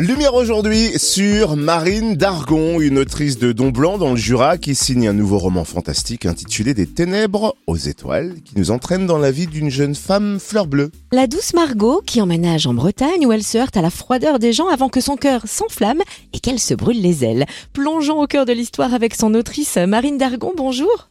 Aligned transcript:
Lumière 0.00 0.32
aujourd'hui 0.32 0.98
sur 0.98 1.56
Marine 1.56 2.14
Dargon, 2.14 2.80
une 2.80 2.96
autrice 2.96 3.38
de 3.38 3.52
Don 3.52 3.68
Blanc 3.68 3.98
dans 3.98 4.12
le 4.12 4.16
Jura 4.16 4.56
qui 4.56 4.74
signe 4.74 5.06
un 5.06 5.12
nouveau 5.12 5.36
roman 5.36 5.66
fantastique 5.66 6.24
intitulé 6.24 6.72
Des 6.72 6.86
ténèbres 6.86 7.54
aux 7.66 7.76
étoiles 7.76 8.36
qui 8.42 8.58
nous 8.58 8.70
entraîne 8.70 9.06
dans 9.06 9.18
la 9.18 9.30
vie 9.30 9.46
d'une 9.46 9.68
jeune 9.68 9.94
femme 9.94 10.38
fleur 10.40 10.66
bleue. 10.66 10.90
La 11.12 11.26
douce 11.26 11.52
Margot 11.52 12.00
qui 12.00 12.22
emménage 12.22 12.66
en 12.66 12.72
Bretagne 12.72 13.26
où 13.26 13.32
elle 13.32 13.42
se 13.42 13.58
heurte 13.58 13.76
à 13.76 13.82
la 13.82 13.90
froideur 13.90 14.38
des 14.38 14.54
gens 14.54 14.68
avant 14.68 14.88
que 14.88 15.02
son 15.02 15.16
cœur 15.16 15.42
s'enflamme 15.44 16.00
et 16.32 16.38
qu'elle 16.38 16.60
se 16.60 16.72
brûle 16.72 17.02
les 17.02 17.22
ailes. 17.22 17.44
Plongeons 17.74 18.22
au 18.22 18.26
cœur 18.26 18.46
de 18.46 18.54
l'histoire 18.54 18.94
avec 18.94 19.14
son 19.14 19.34
autrice 19.34 19.76
Marine 19.76 20.16
Dargon, 20.16 20.54
bonjour. 20.56 21.08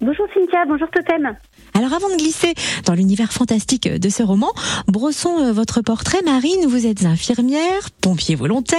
Bonjour 0.00 0.26
Cynthia, 0.34 0.64
bonjour 0.66 0.88
Totem. 0.90 1.36
Alors 1.74 1.92
avant 1.94 2.10
de 2.10 2.16
glisser 2.16 2.54
dans 2.84 2.94
l'univers 2.94 3.32
fantastique 3.32 3.88
de 3.88 4.08
ce 4.08 4.22
roman, 4.22 4.52
brossons 4.88 5.38
euh, 5.38 5.52
votre 5.52 5.80
portrait. 5.80 6.22
Marine, 6.22 6.66
vous 6.66 6.86
êtes 6.86 7.04
infirmière, 7.04 7.90
pompier 8.00 8.34
volontaire, 8.34 8.78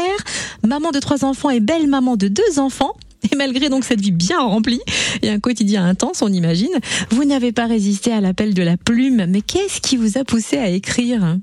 maman 0.64 0.92
de 0.92 1.00
trois 1.00 1.26
enfants 1.26 1.50
et 1.50 1.60
belle 1.60 1.88
maman 1.88 2.18
de 2.18 2.28
deux 2.28 2.60
enfants. 2.60 2.94
Et 3.32 3.36
malgré 3.36 3.70
donc 3.70 3.84
cette 3.86 4.02
vie 4.02 4.12
bien 4.12 4.40
remplie 4.40 4.82
et 5.22 5.30
un 5.30 5.40
quotidien 5.40 5.86
intense, 5.86 6.22
on 6.22 6.32
imagine, 6.32 6.74
vous 7.10 7.24
n'avez 7.24 7.52
pas 7.52 7.66
résisté 7.66 8.12
à 8.12 8.22
l'appel 8.22 8.54
de 8.54 8.64
la 8.64 8.78
plume. 8.78 9.26
Mais 9.28 9.42
qu'est-ce 9.42 9.82
qui 9.82 9.98
vous 9.98 10.18
a 10.18 10.24
poussé 10.24 10.58
à 10.58 10.68
écrire? 10.68 11.38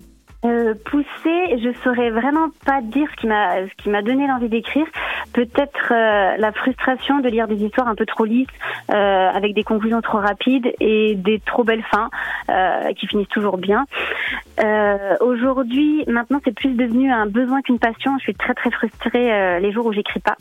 Euh, 0.44 0.74
poussé, 0.86 1.58
je 1.58 1.70
saurais 1.84 2.10
vraiment 2.10 2.48
pas 2.64 2.80
dire 2.80 3.06
ce 3.10 3.20
qui 3.20 3.26
m'a 3.26 3.66
ce 3.66 3.82
qui 3.82 3.90
m'a 3.90 4.00
donné 4.00 4.26
l'envie 4.26 4.48
d'écrire. 4.48 4.86
Peut-être 5.34 5.92
euh, 5.92 6.36
la 6.38 6.52
frustration 6.52 7.20
de 7.20 7.28
lire 7.28 7.46
des 7.46 7.62
histoires 7.62 7.88
un 7.88 7.94
peu 7.94 8.06
trop 8.06 8.24
lisses, 8.24 8.48
euh, 8.90 8.94
avec 8.94 9.54
des 9.54 9.64
conclusions 9.64 10.00
trop 10.00 10.18
rapides 10.18 10.72
et 10.80 11.14
des 11.14 11.40
trop 11.40 11.62
belles 11.62 11.84
fins 11.90 12.08
euh, 12.48 12.92
qui 12.94 13.06
finissent 13.06 13.28
toujours 13.28 13.58
bien. 13.58 13.84
Aujourd'hui, 15.20 16.04
maintenant, 16.06 16.38
c'est 16.44 16.54
plus 16.54 16.74
devenu 16.74 17.10
un 17.10 17.24
besoin 17.24 17.62
qu'une 17.62 17.78
passion. 17.78 18.16
Je 18.18 18.24
suis 18.24 18.34
très 18.34 18.52
très 18.52 18.70
frustrée 18.70 19.58
les 19.58 19.72
jours 19.72 19.86
où 19.86 19.92
j'écris 19.92 20.20
pas. 20.20 20.36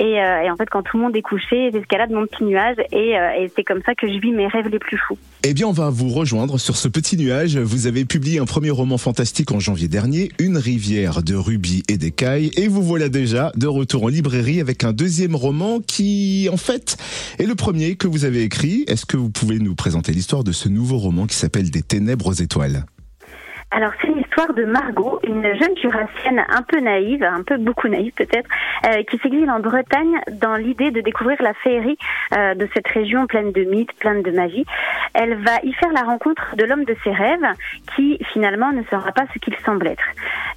Et, 0.00 0.14
et, 0.14 0.50
en 0.50 0.56
fait, 0.56 0.68
quand 0.70 0.82
tout 0.82 0.96
le 0.96 1.04
monde 1.04 1.14
est 1.14 1.22
couché, 1.22 1.70
j'escalade 1.72 2.10
mon 2.10 2.26
petit 2.26 2.42
nuage 2.44 2.76
et, 2.90 3.10
et 3.10 3.52
c'est 3.54 3.64
comme 3.64 3.82
ça 3.84 3.94
que 3.94 4.08
je 4.08 4.18
vis 4.18 4.32
mes 4.32 4.46
rêves 4.46 4.68
les 4.68 4.78
plus 4.78 4.96
fous. 4.96 5.18
Eh 5.42 5.54
bien, 5.54 5.66
on 5.66 5.72
va 5.72 5.90
vous 5.90 6.08
rejoindre 6.08 6.58
sur 6.58 6.76
ce 6.76 6.88
petit 6.88 7.16
nuage. 7.16 7.56
Vous 7.56 7.86
avez 7.86 8.04
publié 8.04 8.40
un 8.40 8.44
premier 8.44 8.70
roman 8.70 8.98
fantastique 8.98 9.52
en 9.52 9.60
janvier 9.60 9.88
dernier, 9.88 10.30
Une 10.38 10.56
rivière 10.56 11.22
de 11.22 11.34
rubis 11.34 11.82
et 11.88 11.96
d'écailles, 11.96 12.50
et 12.56 12.68
vous 12.68 12.82
voilà 12.82 13.08
déjà 13.08 13.52
de 13.56 13.66
retour 13.66 14.04
en 14.04 14.08
librairie 14.08 14.60
avec 14.60 14.84
un 14.84 14.92
deuxième 14.92 15.36
roman 15.36 15.80
qui, 15.80 16.48
en 16.52 16.56
fait, 16.56 16.96
est 17.38 17.46
le 17.46 17.54
premier 17.54 17.96
que 17.96 18.06
vous 18.06 18.24
avez 18.24 18.42
écrit. 18.42 18.84
Est-ce 18.86 19.06
que 19.06 19.16
vous 19.16 19.30
pouvez 19.30 19.58
nous 19.58 19.74
présenter 19.74 20.12
l'histoire 20.12 20.44
de 20.44 20.52
ce 20.52 20.68
nouveau 20.68 20.98
roman 20.98 21.26
qui 21.26 21.36
s'appelle 21.36 21.70
Des 21.70 21.82
ténèbres 21.82 22.26
aux 22.26 22.32
étoiles? 22.32 22.84
Alors 23.72 23.92
c'est 24.00 24.08
l'histoire 24.08 24.52
de 24.52 24.64
Margot, 24.64 25.20
une 25.22 25.44
jeune 25.54 25.76
jurassienne 25.76 26.44
un 26.48 26.62
peu 26.62 26.80
naïve, 26.80 27.22
un 27.22 27.44
peu 27.44 27.56
beaucoup 27.56 27.86
naïve 27.86 28.12
peut-être, 28.12 28.48
euh, 28.86 29.02
qui 29.04 29.16
s'exile 29.18 29.48
en 29.48 29.60
Bretagne 29.60 30.18
dans 30.32 30.56
l'idée 30.56 30.90
de 30.90 31.00
découvrir 31.00 31.40
la 31.40 31.54
féerie 31.54 31.96
euh, 32.36 32.54
de 32.54 32.68
cette 32.74 32.88
région 32.88 33.26
pleine 33.26 33.52
de 33.52 33.62
mythes, 33.62 33.92
pleine 34.00 34.22
de 34.22 34.32
magie. 34.32 34.66
Elle 35.14 35.36
va 35.36 35.60
y 35.62 35.72
faire 35.74 35.92
la 35.92 36.02
rencontre 36.02 36.56
de 36.56 36.64
l'homme 36.64 36.84
de 36.84 36.96
ses 37.04 37.12
rêves, 37.12 37.46
qui 37.94 38.18
finalement 38.32 38.72
ne 38.72 38.82
sera 38.84 39.12
pas 39.12 39.26
ce 39.32 39.38
qu'il 39.38 39.56
semble 39.64 39.86
être. 39.86 40.04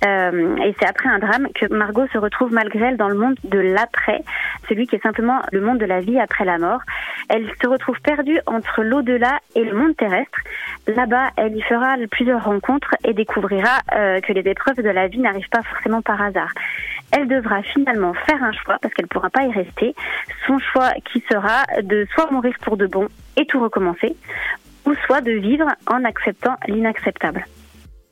Euh, 0.06 0.56
et 0.58 0.76
c'est 0.80 0.88
après 0.88 1.10
un 1.10 1.20
drame 1.20 1.48
que 1.54 1.72
Margot 1.72 2.08
se 2.12 2.18
retrouve 2.18 2.52
malgré 2.52 2.86
elle 2.86 2.98
dans 2.98 3.10
le 3.10 3.16
monde 3.16 3.36
de 3.44 3.60
l'après, 3.60 4.24
celui 4.68 4.88
qui 4.88 4.96
est 4.96 5.04
simplement 5.04 5.42
le 5.52 5.62
monde 5.62 5.78
de 5.78 5.86
la 5.86 6.00
vie 6.00 6.20
après 6.20 6.46
la 6.46 6.58
mort. 6.58 6.82
Elle 7.30 7.48
se 7.62 7.68
retrouve 7.68 8.00
perdue 8.02 8.40
entre 8.48 8.82
l'au-delà 8.82 9.40
et 9.56 9.64
le 9.64 9.74
monde 9.74 9.96
terrestre. 9.96 10.40
Là-bas, 10.88 11.30
elle 11.38 11.56
y 11.56 11.62
fera 11.62 11.96
plusieurs 12.12 12.44
rencontres 12.44 12.94
et 13.06 13.14
découvrira 13.14 13.80
euh, 13.94 14.20
que 14.20 14.34
les 14.34 14.42
épreuves 14.42 14.82
de 14.82 14.90
la 14.90 15.08
vie 15.08 15.20
n'arrivent 15.20 15.50
pas 15.50 15.62
forcément 15.64 16.02
par 16.02 16.22
hasard. 16.22 16.52
Elle 17.12 17.28
devra 17.28 17.62
finalement 17.62 18.14
faire 18.14 18.44
un 18.44 18.52
choix 18.52 18.78
parce 18.82 18.94
qu'elle 18.94 19.06
ne 19.06 19.10
pourra 19.10 19.30
pas 19.30 19.46
y 19.46 19.52
rester. 19.52 19.96
Son 20.46 20.60
choix 20.60 20.92
qui 21.06 21.24
sera 21.32 21.64
de 21.82 22.06
soit 22.14 22.30
mourir 22.32 22.54
pour 22.62 22.76
de 22.76 22.88
bon 22.88 23.08
et 23.38 23.46
tout 23.46 23.62
recommencer, 23.62 24.16
ou 24.86 24.94
soit 25.06 25.22
de 25.22 25.32
vivre 25.32 25.68
en 25.88 26.04
acceptant 26.04 26.58
l'inacceptable. 26.68 27.46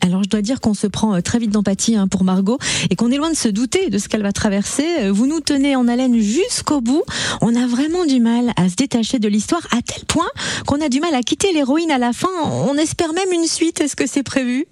Alors 0.01 0.23
je 0.23 0.29
dois 0.29 0.41
dire 0.41 0.59
qu'on 0.59 0.73
se 0.73 0.87
prend 0.87 1.15
euh, 1.15 1.21
très 1.21 1.39
vite 1.39 1.51
d'empathie 1.51 1.95
hein, 1.95 2.07
pour 2.07 2.23
Margot 2.23 2.57
et 2.89 2.95
qu'on 2.95 3.11
est 3.11 3.17
loin 3.17 3.29
de 3.29 3.35
se 3.35 3.47
douter 3.47 3.89
de 3.89 3.97
ce 3.97 4.09
qu'elle 4.09 4.23
va 4.23 4.31
traverser. 4.31 4.85
Euh, 5.01 5.11
vous 5.11 5.27
nous 5.27 5.39
tenez 5.39 5.75
en 5.75 5.87
haleine 5.87 6.19
jusqu'au 6.19 6.81
bout. 6.81 7.03
On 7.41 7.55
a 7.55 7.67
vraiment 7.67 8.05
du 8.05 8.19
mal 8.19 8.51
à 8.57 8.67
se 8.67 8.75
détacher 8.75 9.19
de 9.19 9.27
l'histoire 9.27 9.65
à 9.71 9.81
tel 9.81 10.05
point 10.05 10.29
qu'on 10.65 10.81
a 10.81 10.89
du 10.89 10.99
mal 10.99 11.13
à 11.13 11.21
quitter 11.21 11.53
l'héroïne 11.53 11.91
à 11.91 11.97
la 11.97 12.13
fin. 12.13 12.29
On 12.67 12.75
espère 12.75 13.13
même 13.13 13.31
une 13.31 13.45
suite. 13.45 13.79
Est-ce 13.79 13.95
que 13.95 14.07
c'est 14.07 14.23
prévu? 14.23 14.65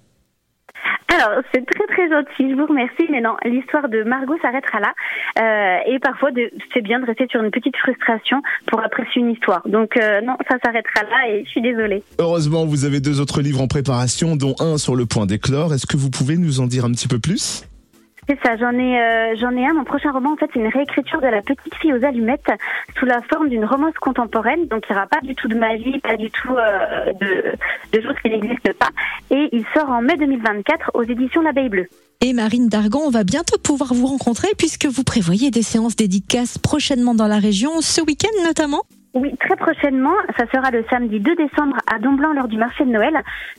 Alors, 1.12 1.42
c'est 1.52 1.64
très 1.66 1.86
très 1.86 2.08
gentil, 2.08 2.50
je 2.50 2.54
vous 2.54 2.66
remercie, 2.66 3.06
mais 3.10 3.20
non, 3.20 3.36
l'histoire 3.44 3.88
de 3.88 4.04
Margot 4.04 4.36
s'arrêtera 4.40 4.80
là. 4.80 4.94
Euh, 5.40 5.92
et 5.92 5.98
parfois, 5.98 6.30
c'est 6.72 6.82
bien 6.82 7.00
de 7.00 7.06
rester 7.06 7.26
sur 7.30 7.42
une 7.42 7.50
petite 7.50 7.76
frustration 7.76 8.42
pour 8.66 8.80
apprécier 8.80 9.22
une 9.22 9.30
histoire. 9.30 9.62
Donc 9.66 9.96
euh, 9.96 10.20
non, 10.20 10.36
ça 10.48 10.56
s'arrêtera 10.64 11.02
là 11.02 11.28
et 11.30 11.44
je 11.44 11.50
suis 11.50 11.62
désolée. 11.62 12.02
Heureusement, 12.18 12.64
vous 12.64 12.84
avez 12.84 13.00
deux 13.00 13.20
autres 13.20 13.42
livres 13.42 13.60
en 13.60 13.66
préparation, 13.66 14.36
dont 14.36 14.54
un 14.60 14.78
sur 14.78 14.94
le 14.94 15.06
point 15.06 15.26
d'éclore. 15.26 15.74
Est-ce 15.74 15.86
que 15.86 15.96
vous 15.96 16.10
pouvez 16.10 16.36
nous 16.36 16.60
en 16.60 16.66
dire 16.66 16.84
un 16.84 16.92
petit 16.92 17.08
peu 17.08 17.18
plus? 17.18 17.69
C'est 18.30 18.38
ça, 18.44 18.56
j'en 18.56 18.72
ai, 18.78 19.00
euh, 19.00 19.34
j'en 19.40 19.50
ai 19.56 19.66
un. 19.66 19.74
Mon 19.74 19.82
prochain 19.82 20.12
roman, 20.12 20.34
en 20.34 20.36
fait, 20.36 20.48
c'est 20.52 20.60
une 20.60 20.68
réécriture 20.68 21.20
de 21.20 21.26
La 21.26 21.42
petite 21.42 21.74
fille 21.76 21.92
aux 21.92 22.04
allumettes 22.04 22.52
sous 22.96 23.04
la 23.04 23.20
forme 23.22 23.48
d'une 23.48 23.64
romance 23.64 23.94
contemporaine. 24.00 24.68
Donc, 24.68 24.84
il 24.88 24.92
n'y 24.92 24.98
aura 24.98 25.08
pas 25.08 25.20
du 25.20 25.34
tout 25.34 25.48
de 25.48 25.56
magie, 25.56 25.98
pas 25.98 26.16
du 26.16 26.30
tout 26.30 26.54
euh, 26.54 27.12
de, 27.14 27.52
de 27.92 28.02
choses 28.02 28.14
qui 28.22 28.30
n'existent 28.30 28.70
pas. 28.78 28.90
Et 29.30 29.48
il 29.50 29.64
sort 29.74 29.90
en 29.90 30.00
mai 30.00 30.16
2024 30.16 30.92
aux 30.94 31.02
éditions 31.02 31.42
L'Abeille 31.42 31.70
Bleue. 31.70 31.88
Et 32.20 32.32
Marine 32.32 32.68
Dargon, 32.68 33.00
on 33.04 33.10
va 33.10 33.24
bientôt 33.24 33.58
pouvoir 33.58 33.94
vous 33.94 34.06
rencontrer 34.06 34.48
puisque 34.56 34.86
vous 34.86 35.02
prévoyez 35.02 35.50
des 35.50 35.62
séances 35.62 35.96
dédicaces 35.96 36.56
prochainement 36.56 37.14
dans 37.14 37.26
la 37.26 37.38
région, 37.38 37.80
ce 37.80 38.00
week-end 38.00 38.44
notamment. 38.44 38.82
Oui, 39.14 39.34
très 39.40 39.56
prochainement. 39.56 40.14
Ça 40.38 40.44
sera 40.54 40.70
le 40.70 40.84
samedi 40.88 41.18
2 41.18 41.34
décembre 41.34 41.78
à 41.92 41.98
Domblanc 41.98 42.32
lors 42.32 42.46
du 42.46 42.58
marché 42.58 42.84
de 42.84 42.90
Noël, 42.90 43.14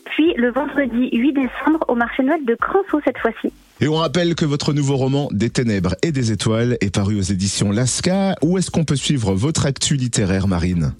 puis 0.05 0.33
le 0.37 0.49
vendredi 0.49 1.09
8 1.11 1.33
décembre 1.33 1.83
au 1.89 1.95
marché 1.95 2.23
de 2.23 2.29
Noël 2.29 2.45
de 2.45 2.55
Cranceau 2.55 3.01
cette 3.03 3.17
fois-ci. 3.17 3.51
Et 3.83 3.87
on 3.87 3.95
rappelle 3.95 4.35
que 4.35 4.45
votre 4.45 4.73
nouveau 4.73 4.95
roman 4.95 5.27
Des 5.31 5.49
ténèbres 5.49 5.95
et 6.03 6.11
des 6.11 6.31
étoiles 6.31 6.77
est 6.81 6.93
paru 6.93 7.17
aux 7.17 7.21
éditions 7.21 7.71
Lasca. 7.71 8.35
Où 8.43 8.59
est-ce 8.59 8.69
qu'on 8.69 8.83
peut 8.83 8.95
suivre 8.95 9.33
votre 9.33 9.65
actu 9.65 9.95
littéraire, 9.95 10.47
Marine? 10.47 10.93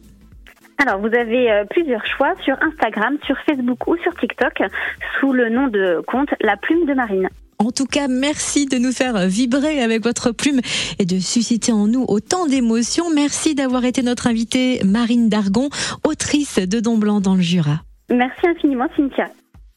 Alors, 0.79 0.99
vous 0.99 1.15
avez 1.15 1.51
euh, 1.51 1.63
plusieurs 1.69 2.03
choix 2.07 2.33
sur 2.43 2.55
Instagram, 2.59 3.17
sur 3.27 3.35
Facebook 3.45 3.85
ou 3.85 3.97
sur 3.97 4.15
TikTok 4.15 4.63
sous 5.19 5.31
le 5.31 5.49
nom 5.49 5.67
de 5.67 6.01
compte 6.07 6.29
La 6.41 6.57
Plume 6.57 6.87
de 6.87 6.95
Marine. 6.95 7.29
En 7.59 7.69
tout 7.69 7.85
cas, 7.85 8.07
merci 8.07 8.65
de 8.65 8.79
nous 8.79 8.91
faire 8.91 9.27
vibrer 9.27 9.83
avec 9.83 10.03
votre 10.03 10.31
plume 10.31 10.61
et 10.97 11.05
de 11.05 11.19
susciter 11.19 11.71
en 11.71 11.85
nous 11.85 12.05
autant 12.07 12.47
d'émotions. 12.47 13.13
Merci 13.13 13.53
d'avoir 13.53 13.85
été 13.85 14.01
notre 14.01 14.25
invitée, 14.25 14.81
Marine 14.83 15.29
Dargon, 15.29 15.69
autrice 16.03 16.57
de 16.57 16.79
Don 16.79 16.97
Blanc 16.97 17.21
dans 17.21 17.35
le 17.35 17.41
Jura. 17.41 17.81
Merci 18.09 18.47
infiniment, 18.47 18.87
Cynthia. 18.97 19.27